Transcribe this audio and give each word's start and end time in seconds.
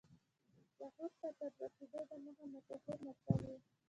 لاهور 0.79 1.11
ته 1.19 1.27
تر 1.37 1.51
رسېدلو 1.61 2.01
دمخه 2.09 2.45
مشهور 2.53 2.97
متل 3.05 3.39
و. 3.49 3.59